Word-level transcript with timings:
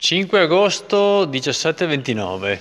5 0.00 0.38
agosto 0.38 1.26
17.29 1.26 2.58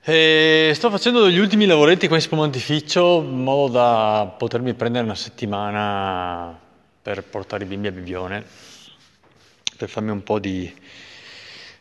e 0.00 0.72
sto 0.74 0.88
facendo 0.88 1.28
gli 1.28 1.36
ultimi 1.36 1.66
lavoretti 1.66 2.08
qua 2.08 2.16
in 2.16 2.22
spumantificio 2.22 3.20
in 3.20 3.42
modo 3.42 3.74
da 3.74 4.34
potermi 4.38 4.72
prendere 4.72 5.04
una 5.04 5.14
settimana 5.14 6.58
per 7.02 7.22
portare 7.24 7.64
i 7.64 7.66
bimbi 7.66 7.88
a 7.88 7.92
Bibione 7.92 8.42
per 9.76 9.90
farmi 9.90 10.10
un 10.10 10.22
po' 10.22 10.38
di, 10.38 10.74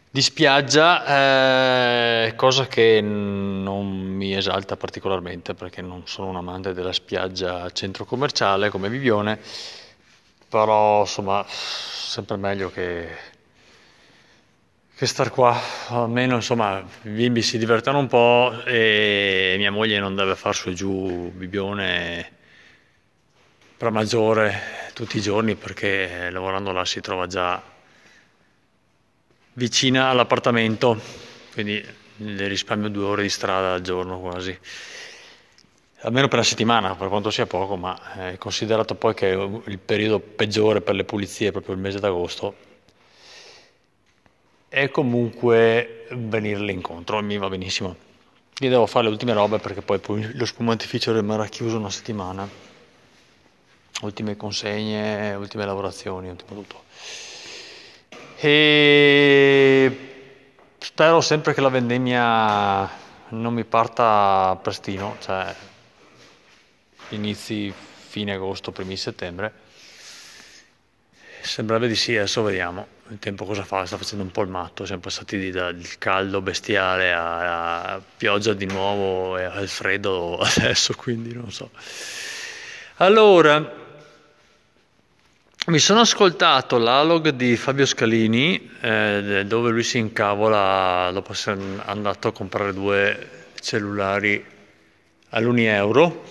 di 0.10 0.22
spiaggia 0.22 2.26
eh, 2.26 2.36
cosa 2.36 2.68
che 2.68 3.00
non 3.00 3.88
mi 3.88 4.36
esalta 4.36 4.76
particolarmente 4.76 5.54
perché 5.54 5.82
non 5.82 6.02
sono 6.08 6.28
un 6.28 6.36
amante 6.36 6.74
della 6.74 6.92
spiaggia 6.92 7.72
centro 7.72 8.04
commerciale 8.04 8.68
come 8.68 8.90
Bibione 8.90 9.40
però 10.50 11.00
insomma 11.00 11.46
sempre 11.48 12.36
meglio 12.36 12.70
che 12.70 13.32
che 14.96 15.08
star 15.08 15.32
qua, 15.32 15.60
almeno 15.88 16.36
insomma 16.36 16.80
i 17.02 17.10
bimbi 17.10 17.42
si 17.42 17.58
divertono 17.58 17.98
un 17.98 18.08
po' 18.08 18.64
e 18.64 19.56
mia 19.58 19.72
moglie 19.72 19.98
non 20.00 20.16
deve 20.16 20.36
far 20.36 20.54
su 20.54 20.70
e 20.70 20.74
giù 20.74 21.32
bibione 21.32 22.32
per 23.76 23.90
maggiore 23.90 24.92
tutti 24.94 25.18
i 25.18 25.22
giorni 25.22 25.56
perché 25.56 26.30
lavorando 26.30 26.72
là 26.72 26.86
si 26.86 27.02
trova 27.02 27.26
già 27.26 27.62
vicina 29.54 30.10
all'appartamento, 30.10 31.02
quindi 31.54 31.84
le 32.18 32.48
risparmio 32.48 32.90
due 32.90 33.06
ore 33.06 33.24
di 33.24 33.30
strada 33.30 33.74
al 33.74 33.82
giorno 33.82 34.20
quasi. 34.20 34.58
Almeno 36.02 36.28
per 36.28 36.38
una 36.38 36.48
settimana, 36.48 36.96
per 36.96 37.08
quanto 37.08 37.32
sia 37.32 37.48
poco, 37.48 37.78
ma 37.78 38.32
è 38.32 38.38
considerato 38.38 38.94
poi 38.94 39.16
che 39.16 39.28
il 39.66 39.80
periodo 39.80 40.20
peggiore 40.20 40.82
per 40.82 40.94
le 40.94 41.04
pulizie 41.04 41.48
è 41.48 41.52
proprio 41.52 41.74
il 41.74 41.82
mese 41.82 42.00
d'agosto 42.00 42.72
e 44.76 44.90
comunque 44.90 46.08
venirle 46.14 46.72
incontro, 46.72 47.22
mi 47.22 47.38
va 47.38 47.48
benissimo. 47.48 47.96
Io 48.58 48.70
devo 48.70 48.88
fare 48.88 49.06
le 49.06 49.12
ultime 49.12 49.34
robe 49.34 49.60
perché 49.60 49.84
poi, 49.84 50.00
poi 50.00 50.34
lo 50.34 50.46
spumantificio 50.46 51.14
rimarrà 51.14 51.46
chiuso 51.46 51.78
una 51.78 51.92
settimana. 51.92 52.50
Ultime 54.02 54.36
consegne, 54.36 55.36
ultime 55.36 55.68
lavorazioni, 55.68 56.28
ultimo 56.28 56.60
tutto. 56.60 56.84
E 58.38 59.98
spero 60.80 61.22
sempre 61.22 61.54
che 61.54 61.62
la 61.62 61.70
vendemmia 61.70 62.90
non 63.30 63.54
mi 63.54 63.66
parta 63.66 64.58
prestino, 64.60 65.18
cioè 65.20 65.54
inizi 67.10 67.72
fine 67.72 68.34
agosto, 68.34 68.72
primi 68.72 68.98
settembre 68.98 69.62
Sembrerebbe 71.44 71.90
di 71.90 71.96
sì, 71.96 72.16
adesso 72.16 72.42
vediamo. 72.42 72.88
Il 73.14 73.20
tempo 73.20 73.46
cosa 73.46 73.64
fa? 73.64 73.86
Sta 73.86 73.98
facendo 73.98 74.24
un 74.24 74.32
po' 74.32 74.42
il 74.42 74.50
matto, 74.50 74.88
siamo 74.88 75.02
passati 75.02 75.52
dal 75.52 75.80
caldo 76.00 76.42
bestiale 76.42 77.14
a, 77.14 78.02
pioggia 78.18 78.54
di 78.54 78.66
nuovo 78.66 79.38
e 79.38 79.44
al 79.44 79.68
freddo 79.68 80.40
adesso, 80.42 80.96
quindi 80.96 81.32
non 81.32 81.52
so. 81.52 81.70
Allora, 82.96 83.72
mi 85.68 85.78
sono 85.78 86.00
ascoltato 86.00 86.80
l'alog 86.80 87.30
di 87.30 87.56
Fabio 87.56 87.86
Scalini 87.86 88.72
eh, 88.82 89.44
dove 89.46 89.70
lui 89.70 89.84
si 89.84 90.00
incavola 90.00 91.12
dopo 91.14 91.34
essere 91.34 91.62
andato 91.86 92.30
a 92.30 92.32
comprare 92.32 92.74
due 92.74 93.30
cellulari 93.62 94.44
all'uni 95.30 95.66
euro 95.66 96.24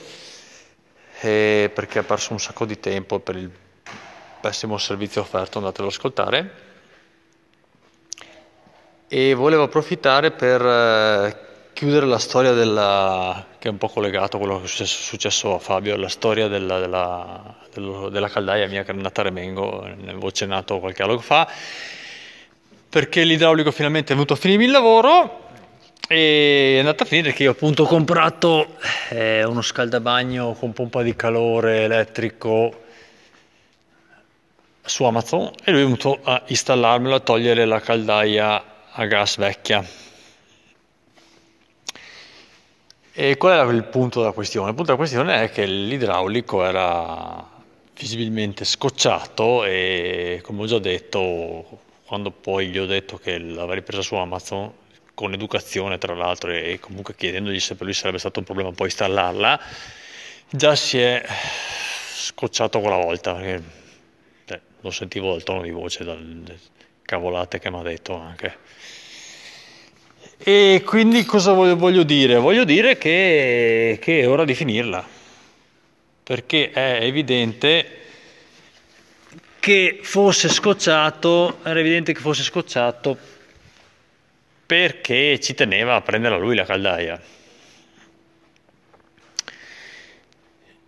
eh, 1.21 1.71
perché 1.73 2.01
ha 2.01 2.03
perso 2.03 2.33
un 2.33 2.41
sacco 2.41 2.65
di 2.65 2.81
tempo 2.81 3.21
per 3.21 3.37
il 3.37 3.51
pessimo 4.41 4.77
servizio 4.79 5.21
offerto, 5.21 5.59
andatelo 5.59 5.87
ad 5.87 5.93
ascoltare. 5.93 6.71
E 9.15 9.35
volevo 9.35 9.65
approfittare 9.65 10.31
per 10.31 10.65
eh, 10.65 11.37
chiudere 11.75 12.07
la 12.07 12.19
storia 12.19 12.53
della, 12.53 13.45
che 13.59 13.69
è 13.69 13.71
un 13.71 13.77
po' 13.77 13.91
collegato 13.91 14.37
a 14.37 14.41
quello 14.41 14.59
che 14.63 14.65
è 14.65 14.87
successo, 14.87 15.55
a 15.55 15.59
Fabio, 15.59 15.99
la 15.99 16.09
storia 16.09 16.49
della, 16.49 16.81
della, 16.81 17.55
della, 18.09 18.29
caldaia 18.31 18.67
mia 18.69 18.85
che 18.85 18.93
è 18.93 18.95
nata 18.95 19.21
a 19.21 19.25
Remengo, 19.25 19.83
ne 19.85 20.13
avevo 20.13 20.29
accennato 20.29 20.79
qualche 20.79 21.03
anno 21.03 21.19
fa, 21.19 21.47
perché 22.89 23.25
l'idraulico 23.25 23.71
finalmente 23.71 24.13
è 24.13 24.15
venuto 24.15 24.33
a 24.33 24.37
finire 24.37 24.65
il 24.65 24.71
lavoro 24.71 25.41
e 26.09 26.77
è 26.77 26.79
andata 26.79 27.03
a 27.03 27.07
finire 27.07 27.35
che 27.35 27.43
io 27.43 27.51
appunto 27.51 27.83
ho 27.83 27.87
comprato 27.87 28.77
eh, 29.11 29.45
uno 29.45 29.61
scaldabagno 29.61 30.55
con 30.55 30.73
pompa 30.73 31.03
di 31.03 31.15
calore 31.15 31.83
elettrico 31.83 32.81
su 34.83 35.05
Amazon 35.05 35.51
e 35.63 35.71
lui 35.71 35.81
è 35.83 35.85
venuto 35.85 36.19
a 36.23 36.45
installarmelo, 36.47 37.15
a 37.17 37.21
togliere 37.21 37.67
la 37.67 37.81
caldaia 37.81 38.71
a 38.95 39.07
gas 39.07 39.37
vecchia. 39.37 39.85
E 43.15 43.37
qual 43.37 43.53
era 43.53 43.71
il 43.71 43.85
punto 43.85 44.21
della 44.21 44.33
questione? 44.33 44.69
Il 44.69 44.75
punto 44.75 44.93
della 44.93 45.03
questione 45.03 45.43
è 45.45 45.51
che 45.51 45.67
l'idraulico 45.67 46.65
era 46.65 47.49
visibilmente 47.95 48.65
scocciato 48.65 49.65
e 49.65 50.41
come 50.43 50.63
ho 50.63 50.67
già 50.67 50.79
detto, 50.79 51.81
quando 52.07 52.31
poi 52.31 52.69
gli 52.69 52.79
ho 52.79 52.87
detto 52.87 53.19
che 53.19 53.39
l'avrei 53.39 53.83
presa 53.83 54.03
su 54.03 54.15
Amazon, 54.15 54.73
con 55.15 55.33
educazione 55.33 55.99
tra 55.99 56.15
l'altro 56.15 56.51
e 56.51 56.79
comunque 56.81 57.15
chiedendogli 57.15 57.61
se 57.61 57.75
per 57.75 57.85
lui 57.85 57.95
sarebbe 57.95 58.19
stato 58.19 58.39
un 58.39 58.45
problema 58.45 58.73
poi 58.73 58.87
installarla, 58.87 59.61
già 60.51 60.75
si 60.75 60.99
è 60.99 61.23
scocciato 62.15 62.81
quella 62.81 62.97
volta, 62.97 63.35
perché 63.35 63.63
lo 64.81 64.91
sentivo 64.91 65.33
dal 65.33 65.43
tono 65.43 65.63
di 65.63 65.71
voce, 65.71 66.05
dalle 66.05 66.59
cavolate 67.13 67.59
che 67.59 67.71
mi 67.71 67.79
ha 67.79 67.83
detto 67.83 68.15
anche. 68.15 68.57
E 70.39 70.83
quindi 70.87 71.27
cosa 71.27 71.53
voglio 71.53 72.05
dire? 72.05 72.37
Voglio 72.37 72.65
dire 72.65 72.97
che, 72.97 73.99
che 74.01 74.21
è 74.21 74.29
ora 74.29 74.47
di 74.47 74.55
finirla, 74.55 75.07
perché 76.23 76.71
è 76.71 77.01
evidente 77.03 77.99
che 79.61 80.01
fosse 80.03 80.49
scocciato, 80.49 81.59
era 81.63 81.79
evidente 81.79 82.15
che 82.15 82.21
fosse 82.21 82.43
scocciato 82.43 83.31
perché 84.65 85.39
ci 85.39 85.53
teneva 85.53 85.97
a 85.97 86.01
prendere 86.01 86.37
a 86.37 86.39
lui 86.39 86.57
la 86.57 86.65
caldaia. 86.65 87.21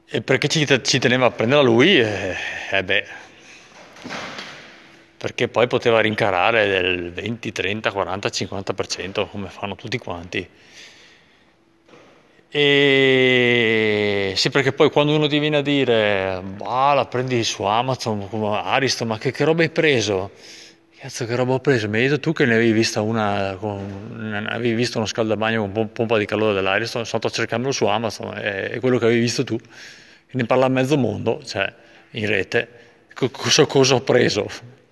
E 0.06 0.22
perché 0.22 0.48
ci, 0.48 0.66
ci 0.82 0.98
teneva 0.98 1.26
a 1.26 1.30
prendere 1.30 1.60
a 1.60 1.64
lui? 1.64 2.00
Eh, 2.00 2.34
eh 2.70 2.82
beh, 2.82 3.06
perché 5.24 5.48
poi 5.48 5.66
poteva 5.66 6.00
rincarare 6.00 6.68
del 6.68 7.10
20, 7.10 7.50
30, 7.50 7.92
40, 7.92 8.28
50% 8.28 9.26
come 9.30 9.48
fanno 9.48 9.74
tutti 9.74 9.96
quanti. 9.96 10.46
E 12.50 14.34
sì, 14.36 14.50
perché 14.50 14.72
poi 14.74 14.90
quando 14.90 15.14
uno 15.14 15.26
ti 15.26 15.38
viene 15.38 15.56
a 15.56 15.62
dire, 15.62 16.42
ah, 16.64 16.92
la 16.92 17.06
prendi 17.06 17.42
su 17.42 17.62
Amazon 17.62 18.28
come 18.28 18.60
Aristo, 18.64 19.06
ma 19.06 19.16
che, 19.16 19.30
che 19.30 19.44
roba 19.44 19.62
hai 19.62 19.70
preso? 19.70 20.30
Cazzo, 20.98 21.24
che 21.24 21.34
roba 21.34 21.54
ho 21.54 21.60
preso? 21.60 21.88
Mi 21.88 22.00
hai 22.00 22.08
detto 22.08 22.20
tu 22.20 22.32
che 22.34 22.44
ne 22.44 22.56
avevi 22.56 22.72
vista 22.72 23.00
una, 23.00 23.56
con, 23.58 24.46
avevi 24.46 24.74
visto 24.74 24.98
uno 24.98 25.06
scaldabagno 25.06 25.70
con 25.70 25.91
pompa 25.91 26.18
di 26.18 26.26
calore 26.26 26.52
dell'Ariston, 26.52 27.06
sono 27.06 27.22
andato 27.22 27.28
a 27.28 27.30
cercarlo 27.30 27.72
su 27.72 27.86
Amazon, 27.86 28.36
è, 28.36 28.72
è 28.72 28.78
quello 28.78 28.98
che 28.98 29.06
avevi 29.06 29.20
visto 29.20 29.42
tu. 29.42 29.58
Ne 30.32 30.44
parla 30.44 30.68
mezzo 30.68 30.98
mondo, 30.98 31.41
cioè 31.42 31.72
in 32.10 32.26
rete 32.26 32.68
cosa, 33.14 33.64
cosa 33.64 33.94
ho 33.94 34.02
preso? 34.02 34.82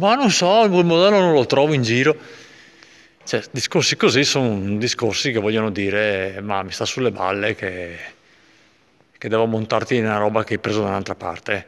Ma 0.00 0.14
non 0.14 0.30
so, 0.30 0.64
il 0.64 0.70
modello 0.70 1.20
non 1.20 1.34
lo 1.34 1.44
trovo 1.44 1.74
in 1.74 1.82
giro. 1.82 2.16
Cioè, 3.22 3.42
discorsi 3.50 3.96
così 3.96 4.24
sono 4.24 4.78
discorsi 4.78 5.30
che 5.30 5.38
vogliono 5.38 5.70
dire, 5.70 6.40
ma 6.40 6.62
mi 6.62 6.72
sta 6.72 6.86
sulle 6.86 7.10
balle 7.10 7.54
che, 7.54 7.98
che 9.18 9.28
devo 9.28 9.44
montarti 9.44 9.96
in 9.96 10.06
una 10.06 10.16
roba 10.16 10.42
che 10.42 10.54
hai 10.54 10.58
preso 10.58 10.80
da 10.80 10.88
un'altra 10.88 11.14
parte. 11.16 11.66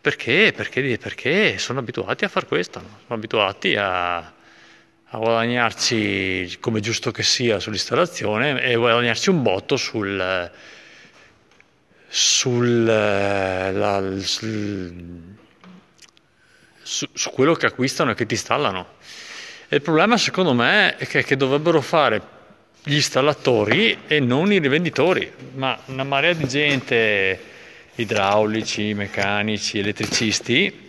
Perché? 0.00 0.54
Perché? 0.56 0.96
Perché 0.96 1.58
sono 1.58 1.80
abituati 1.80 2.24
a 2.24 2.28
fare 2.28 2.46
questo, 2.46 2.80
no? 2.80 2.88
sono 3.06 3.18
abituati 3.18 3.76
a, 3.76 4.16
a 4.16 5.18
guadagnarci 5.18 6.56
come 6.58 6.80
giusto 6.80 7.10
che 7.10 7.22
sia 7.22 7.60
sull'installazione 7.60 8.62
e 8.62 8.76
guadagnarci 8.76 9.28
un 9.28 9.42
botto 9.42 9.76
sul, 9.76 10.50
sul, 12.08 12.84
la, 12.84 14.02
sul, 14.20 15.33
su, 16.84 17.06
su, 17.12 17.30
quello 17.30 17.54
che 17.54 17.66
acquistano 17.66 18.12
e 18.12 18.14
che 18.14 18.26
ti 18.26 18.34
installano. 18.34 18.86
E 19.68 19.76
il 19.76 19.82
problema 19.82 20.16
secondo 20.16 20.54
me 20.54 20.96
è 20.96 21.06
che, 21.06 21.24
che, 21.24 21.36
dovrebbero 21.36 21.80
fare 21.80 22.22
gli 22.84 22.94
installatori 22.94 23.98
e 24.06 24.20
non 24.20 24.52
i 24.52 24.58
rivenditori, 24.58 25.32
ma 25.54 25.76
una 25.86 26.04
marea 26.04 26.34
di 26.34 26.46
gente, 26.46 27.40
idraulici, 27.96 28.94
meccanici, 28.94 29.78
elettricisti, 29.78 30.84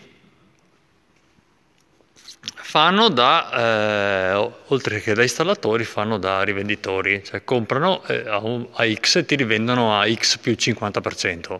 fanno 2.75 3.07
da, 3.07 4.33
eh, 4.33 4.51
oltre 4.67 4.99
che 4.99 5.13
da 5.13 5.21
installatori, 5.21 5.85
fanno 5.85 6.17
da 6.17 6.43
rivenditori, 6.43 7.23
cioè 7.23 7.45
comprano 7.45 8.03
eh, 8.05 8.27
a, 8.27 8.39
un, 8.39 8.67
a, 8.73 8.85
X 8.93 9.15
e 9.15 9.25
ti 9.25 9.35
rivendono 9.35 9.97
a 9.97 10.13
X 10.13 10.39
più 10.39 10.51
50%. 10.51 11.59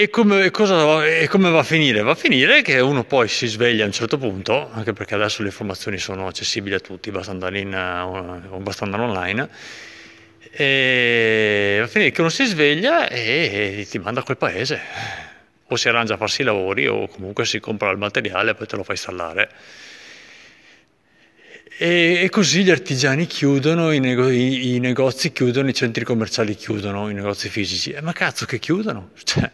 E 0.00 0.10
come, 0.10 0.52
cosa, 0.52 1.04
e 1.04 1.26
come, 1.26 1.50
va 1.50 1.58
a 1.58 1.64
finire? 1.64 2.02
Va 2.02 2.12
a 2.12 2.14
finire 2.14 2.62
che 2.62 2.78
uno 2.78 3.02
poi 3.02 3.26
si 3.26 3.48
sveglia 3.48 3.82
a 3.82 3.86
un 3.86 3.92
certo 3.92 4.16
punto, 4.16 4.70
anche 4.70 4.92
perché 4.92 5.16
adesso 5.16 5.42
le 5.42 5.48
informazioni 5.48 5.98
sono 5.98 6.28
accessibili 6.28 6.76
a 6.76 6.78
tutti, 6.78 7.10
basta 7.10 7.32
andare, 7.32 7.58
in, 7.58 8.46
uh, 8.48 8.58
basta 8.58 8.84
andare 8.84 9.02
online, 9.02 9.48
e 10.52 11.76
va 11.80 11.84
a 11.84 11.88
finire 11.88 12.12
che 12.12 12.20
uno 12.20 12.30
si 12.30 12.44
sveglia 12.44 13.08
e, 13.08 13.84
ti 13.90 13.98
manda 13.98 14.20
a 14.20 14.22
quel 14.22 14.36
paese, 14.36 14.80
o 15.66 15.74
si 15.74 15.88
arrangia 15.88 16.14
a 16.14 16.16
farsi 16.16 16.42
i 16.42 16.44
lavori 16.44 16.86
o 16.86 17.08
comunque 17.08 17.44
si 17.44 17.58
compra 17.58 17.90
il 17.90 17.98
materiale 17.98 18.52
e 18.52 18.54
poi 18.54 18.68
te 18.68 18.76
lo 18.76 18.84
fa 18.84 18.92
installare. 18.92 19.50
E, 21.76 22.20
e 22.22 22.28
così 22.28 22.62
gli 22.62 22.70
artigiani 22.70 23.26
chiudono, 23.26 23.90
i, 23.90 23.98
nego- 23.98 24.30
i, 24.30 24.76
i, 24.76 24.78
negozi 24.78 25.32
chiudono, 25.32 25.68
i 25.68 25.74
centri 25.74 26.04
commerciali 26.04 26.54
chiudono, 26.54 27.10
i 27.10 27.14
negozi 27.14 27.48
fisici. 27.48 27.90
Eh, 27.90 28.00
ma 28.00 28.12
cazzo 28.12 28.46
che 28.46 28.60
chiudono? 28.60 29.10
Cioè, 29.24 29.50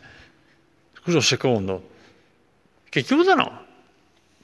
scusa 1.05 1.19
un 1.19 1.23
secondo, 1.23 1.91
che 2.89 3.03
chiudano. 3.03 3.63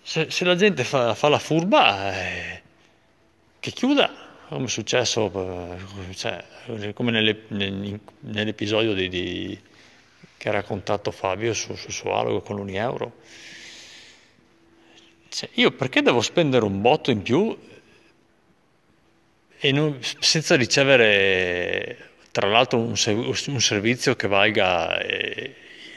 Se, 0.02 0.30
se 0.30 0.44
la 0.44 0.54
gente 0.56 0.84
fa, 0.84 1.14
fa 1.14 1.28
la 1.28 1.38
furba, 1.38 2.14
eh, 2.14 2.62
che 3.58 3.70
chiuda, 3.70 4.12
come 4.48 4.66
è 4.66 4.68
successo, 4.68 5.78
eh, 6.10 6.14
cioè, 6.14 6.44
come 6.92 7.10
nelle, 7.12 7.44
nell'episodio 7.48 8.92
di, 8.92 9.08
di, 9.08 9.58
che 10.36 10.48
ha 10.50 10.52
raccontato 10.52 11.10
Fabio 11.10 11.54
sul 11.54 11.78
su 11.78 11.90
suo 11.90 12.10
dialogo 12.10 12.42
con 12.42 12.56
l'Unieuro. 12.56 13.12
Cioè, 15.30 15.48
io 15.54 15.70
perché 15.70 16.02
devo 16.02 16.20
spendere 16.20 16.64
un 16.64 16.82
botto 16.82 17.10
in 17.10 17.22
più 17.22 17.56
non, 19.70 19.98
senza 20.00 20.56
ricevere 20.56 22.10
tra 22.30 22.48
l'altro 22.48 22.78
un, 22.78 22.94
un 22.96 23.60
servizio 23.60 24.16
che 24.16 24.28
valga 24.28 24.98
eh, 25.00 25.54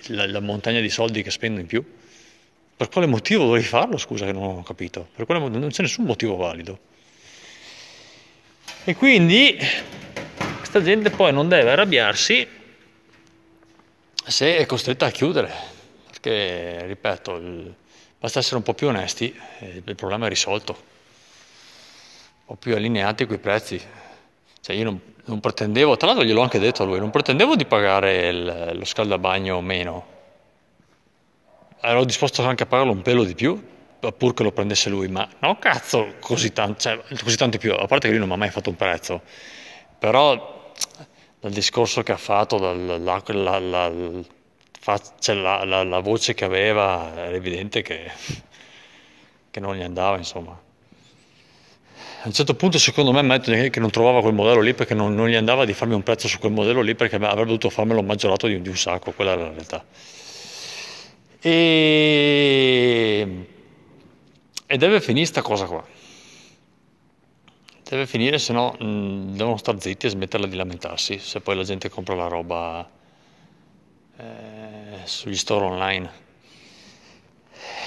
la, 0.07 0.27
la, 0.27 0.39
montagna 0.39 0.79
di 0.79 0.89
soldi 0.89 1.23
che 1.23 1.31
spendo 1.31 1.59
in 1.59 1.65
più? 1.65 1.83
Per 2.75 2.89
quale 2.89 3.07
motivo 3.07 3.45
dovevi 3.45 3.65
farlo? 3.65 3.97
Scusa 3.97 4.25
che 4.25 4.31
non 4.31 4.43
ho 4.43 4.63
capito. 4.63 5.07
Per 5.15 5.25
quale, 5.25 5.47
non 5.47 5.69
c'è 5.69 5.81
nessun 5.81 6.05
motivo 6.05 6.35
valido. 6.35 6.79
E 8.83 8.95
quindi 8.95 9.57
questa 10.57 10.81
gente 10.81 11.09
poi 11.09 11.31
non 11.31 11.47
deve 11.47 11.71
arrabbiarsi 11.71 12.47
se 14.25 14.57
è 14.57 14.65
costretta 14.65 15.05
a 15.05 15.11
chiudere. 15.11 15.51
Perché, 16.09 16.85
ripeto, 16.87 17.35
il, 17.35 17.73
basta 18.19 18.39
essere 18.39 18.57
un 18.57 18.63
po' 18.63 18.73
più 18.73 18.87
onesti 18.87 19.33
e 19.59 19.81
il 19.85 19.95
problema 19.95 20.25
è 20.25 20.29
risolto. 20.29 20.91
Po' 22.45 22.55
più 22.55 22.75
allineati 22.75 23.25
coi 23.25 23.37
prezzi. 23.37 23.81
Cioè 24.63 24.77
io 24.77 24.85
non, 24.85 25.01
non 25.25 25.41
pretendevo, 25.41 25.97
tra 25.97 26.07
l'altro 26.07 26.23
gliel'ho 26.23 26.41
anche 26.41 26.57
detto 26.57 26.83
a 26.83 26.85
lui, 26.85 26.97
non 26.97 27.09
pretendevo 27.09 27.57
di 27.57 27.65
pagare 27.65 28.29
il, 28.29 28.71
lo 28.75 28.85
scaldabagno 28.85 29.59
meno. 29.59 30.05
Ero 31.81 32.05
disposto 32.05 32.41
anche 32.45 32.63
a 32.63 32.65
pagarlo 32.65 32.93
un 32.93 33.01
pelo 33.01 33.25
di 33.25 33.35
più, 33.35 33.61
pur 33.99 34.33
che 34.33 34.43
lo 34.43 34.53
prendesse 34.53 34.89
lui, 34.89 35.09
ma 35.09 35.27
no 35.39 35.59
cazzo, 35.59 36.13
così 36.21 36.53
tanto, 36.53 36.79
cioè, 36.79 36.97
così 37.21 37.35
tanto 37.35 37.57
più, 37.57 37.73
a 37.73 37.85
parte 37.87 38.07
che 38.07 38.11
lui 38.11 38.19
non 38.19 38.29
mi 38.29 38.35
ha 38.35 38.37
mai 38.37 38.51
fatto 38.51 38.69
un 38.69 38.77
prezzo, 38.77 39.21
però 39.99 40.71
dal 41.41 41.51
discorso 41.51 42.01
che 42.01 42.13
ha 42.13 42.17
fatto, 42.17 42.57
dal, 42.57 43.03
la, 43.03 43.21
la, 43.25 43.59
la, 43.59 43.91
cioè, 45.19 45.35
la, 45.35 45.99
voce 45.99 46.33
che 46.35 46.45
aveva, 46.45 47.11
era 47.13 47.35
evidente 47.35 47.81
che, 47.81 48.09
che 49.51 49.59
non 49.59 49.75
gli 49.75 49.83
andava, 49.83 50.15
insomma 50.15 50.57
a 52.23 52.27
un 52.27 52.33
certo 52.33 52.55
punto 52.55 52.79
secondo 52.79 53.11
me 53.11 53.21
detto 53.21 53.51
che 53.51 53.79
non 53.81 53.89
trovava 53.89 54.21
quel 54.21 54.33
modello 54.33 54.61
lì 54.61 54.73
perché 54.73 54.93
non, 54.93 55.13
non, 55.13 55.27
gli 55.27 55.35
andava 55.35 55.65
di 55.65 55.73
farmi 55.73 55.93
un 55.93 56.03
prezzo 56.03 56.29
su 56.29 56.39
quel 56.39 56.53
modello 56.53 56.79
lì 56.79 56.95
perché 56.95 57.17
avrebbe 57.17 57.43
dovuto 57.43 57.69
farmelo 57.69 58.01
maggiorato 58.01 58.47
di, 58.47 58.61
di 58.61 58.69
un 58.69 58.77
sacco, 58.77 59.11
quella 59.11 59.31
era 59.31 59.41
la 59.41 59.49
realtà. 59.49 59.83
E, 61.41 63.27
e 64.65 64.77
deve 64.77 65.01
finire 65.01 65.25
questa 65.25 65.41
cosa 65.41 65.65
qua. 65.65 65.85
Deve 67.89 68.07
finire, 68.07 68.39
se 68.39 68.53
no 68.53 68.71
mh, 68.71 69.35
devono 69.35 69.57
stare 69.57 69.81
zitti 69.81 70.05
e 70.05 70.09
smetterla 70.09 70.47
di 70.47 70.55
lamentarsi 70.55 71.19
se 71.19 71.41
poi 71.41 71.57
la 71.57 71.63
gente 71.63 71.89
compra 71.89 72.15
la 72.15 72.27
roba 72.27 72.89
eh, 74.15 74.99
sugli 75.03 75.35
store 75.35 75.65
online. 75.65 76.11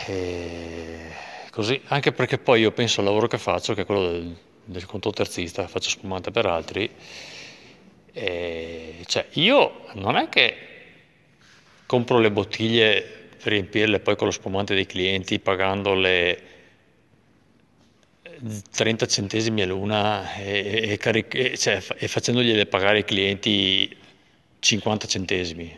E 0.08 1.15
Così, 1.56 1.81
anche 1.87 2.12
perché 2.12 2.37
poi 2.37 2.61
io 2.61 2.70
penso 2.70 3.00
al 3.00 3.06
lavoro 3.06 3.29
che 3.29 3.38
faccio, 3.38 3.73
che 3.73 3.81
è 3.81 3.85
quello 3.87 4.11
del, 4.11 4.37
del 4.62 4.85
conto 4.85 5.08
terzista, 5.11 5.67
faccio 5.67 5.88
spumante 5.88 6.31
per 6.31 6.44
altri, 6.44 6.87
e, 8.12 8.97
cioè 9.06 9.26
io 9.31 9.87
non 9.94 10.17
è 10.17 10.29
che 10.29 10.55
compro 11.87 12.19
le 12.19 12.31
bottiglie 12.31 13.29
per 13.43 13.53
riempirle 13.53 14.00
poi 14.00 14.17
con 14.17 14.26
lo 14.26 14.35
spumante 14.35 14.75
dei 14.75 14.85
clienti 14.85 15.38
pagandole 15.38 16.43
30 18.70 19.06
centesimi 19.06 19.62
all'una 19.62 20.35
e, 20.35 20.91
e, 20.91 20.97
caric- 20.99 21.35
e, 21.37 21.56
cioè, 21.56 21.82
e 21.97 22.06
facendogliele 22.06 22.67
pagare 22.67 22.99
ai 22.99 23.05
clienti 23.06 23.97
50 24.58 25.06
centesimi. 25.06 25.75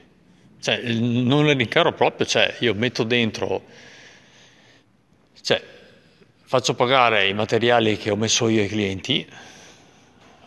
Cioè, 0.60 0.82
non 0.82 1.46
le 1.46 1.52
rincaro 1.52 1.92
proprio, 1.92 2.26
cioè, 2.26 2.56
io 2.58 2.74
metto 2.74 3.04
dentro 3.04 3.86
cioè, 5.42 5.62
faccio 6.42 6.74
pagare 6.74 7.28
i 7.28 7.34
materiali 7.34 7.96
che 7.96 8.10
ho 8.10 8.16
messo 8.16 8.48
io 8.48 8.62
ai 8.62 8.68
clienti 8.68 9.26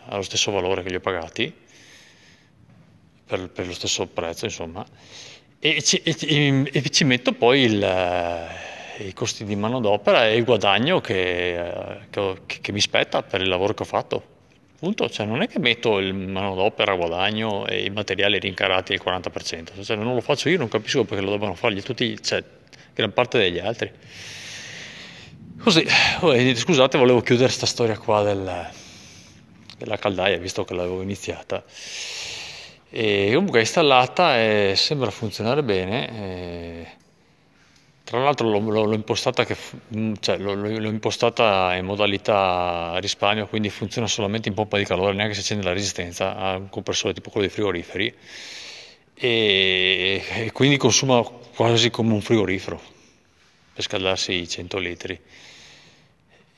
allo 0.06 0.22
stesso 0.22 0.50
valore 0.50 0.82
che 0.82 0.90
li 0.90 0.96
ho 0.96 1.00
pagati, 1.00 1.52
per, 3.24 3.48
per 3.48 3.66
lo 3.66 3.72
stesso 3.72 4.06
prezzo, 4.06 4.44
insomma, 4.44 4.84
e 5.58 5.82
ci, 5.82 6.02
e, 6.02 6.70
e 6.70 6.90
ci 6.90 7.04
metto 7.04 7.32
poi 7.32 7.60
il, 7.62 7.82
eh, 7.82 9.06
i 9.06 9.12
costi 9.14 9.44
di 9.44 9.54
manodopera 9.56 10.26
e 10.26 10.36
il 10.36 10.44
guadagno 10.44 11.00
che, 11.00 12.00
che, 12.10 12.36
che, 12.60 12.72
mi 12.72 12.80
spetta 12.80 13.22
per 13.22 13.40
il 13.40 13.48
lavoro 13.48 13.74
che 13.74 13.82
ho 13.82 13.86
fatto. 13.86 14.30
Punto. 14.78 15.08
Cioè, 15.08 15.24
non 15.24 15.42
è 15.42 15.46
che 15.46 15.60
metto 15.60 15.98
il 15.98 16.12
manodopera, 16.12 16.96
guadagno 16.96 17.66
e 17.66 17.84
i 17.84 17.90
materiali 17.90 18.40
rincarati 18.40 18.92
al 18.92 19.00
40%, 19.04 19.84
cioè, 19.84 19.96
non 19.96 20.14
lo 20.14 20.20
faccio 20.20 20.48
io, 20.48 20.58
non 20.58 20.68
capisco 20.68 21.04
perché 21.04 21.22
lo 21.22 21.30
devono 21.30 21.54
fargli 21.54 21.80
tutti, 21.80 22.20
cioè, 22.20 22.42
gran 22.92 23.12
parte 23.12 23.38
degli 23.38 23.60
altri. 23.60 23.90
Così, 25.62 25.86
scusate, 26.56 26.98
volevo 26.98 27.20
chiudere 27.20 27.46
questa 27.46 27.66
storia 27.66 27.96
qua 27.96 28.24
del, 28.24 28.68
della 29.78 29.96
caldaia, 29.96 30.36
visto 30.38 30.64
che 30.64 30.74
l'avevo 30.74 31.02
iniziata. 31.02 31.62
E 32.90 33.30
comunque 33.32 33.58
è 33.58 33.62
installata 33.62 34.40
e 34.40 34.72
sembra 34.74 35.12
funzionare 35.12 35.62
bene. 35.62 36.08
E 36.18 36.86
tra 38.02 38.20
l'altro 38.20 38.50
l'ho, 38.50 38.58
l'ho, 38.58 38.92
impostata 38.92 39.44
che, 39.44 39.56
mm, 39.96 40.14
cioè, 40.18 40.36
l'ho, 40.38 40.54
l'ho, 40.54 40.88
impostata 40.88 41.76
in 41.76 41.84
modalità 41.84 42.96
risparmio, 42.98 43.46
quindi 43.46 43.70
funziona 43.70 44.08
solamente 44.08 44.48
in 44.48 44.54
pompa 44.54 44.78
di 44.78 44.84
calore, 44.84 45.14
neanche 45.14 45.34
se 45.34 45.40
accende 45.42 45.62
la 45.62 45.72
resistenza, 45.72 46.36
ha 46.36 46.56
un 46.56 46.70
compressore 46.70 47.14
tipo 47.14 47.30
quello 47.30 47.46
dei 47.46 47.54
frigoriferi 47.54 48.12
e, 49.14 50.24
e 50.28 50.50
quindi 50.50 50.76
consuma 50.76 51.22
quasi 51.22 51.90
come 51.90 52.14
un 52.14 52.20
frigorifero 52.20 52.80
per 53.72 53.84
scaldarsi 53.84 54.32
i 54.32 54.48
100 54.48 54.78
litri. 54.78 55.20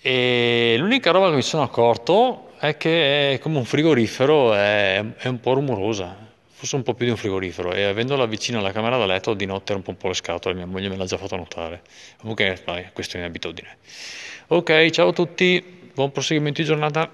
E 0.07 0.77
l'unica 0.77 1.13
roba 1.13 1.31
che 1.31 1.37
mi 1.37 1.41
sono 1.41 1.63
accorto 1.63 2.51
è 2.59 2.77
che 2.77 3.33
è 3.33 3.39
come 3.39 3.57
un 3.57 3.65
frigorifero, 3.65 4.53
è, 4.53 5.03
è, 5.17 5.29
un 5.29 5.41
po' 5.41 5.55
rumorosa, 5.55 6.15
forse 6.53 6.77
un 6.77 6.83
po' 6.83 6.93
più 6.93 7.07
di 7.07 7.11
un 7.13 7.17
frigorifero 7.17 7.73
e 7.73 7.85
avendola 7.85 8.27
vicino 8.27 8.59
alla 8.59 8.71
camera 8.71 8.99
da 8.99 9.07
letto 9.07 9.33
di 9.33 9.47
notte 9.47 9.73
rompe 9.73 9.89
un 9.89 9.97
po' 9.97 10.09
le 10.09 10.15
scatole, 10.15 10.55
mia 10.55 10.67
moglie 10.67 10.91
me 10.91 10.99
l'ha 10.99 11.07
già 11.07 11.17
fatto 11.17 11.37
notare. 11.37 11.81
Comunque 12.19 12.61
è 12.63 12.91
questione 12.93 13.25
di 13.25 13.31
abitudine. 13.31 13.79
Ok, 14.49 14.91
ciao 14.91 15.09
a 15.09 15.13
tutti, 15.15 15.65
buon 15.95 16.13
proseguimento 16.13 16.61
di 16.61 16.67
giornata. 16.67 17.11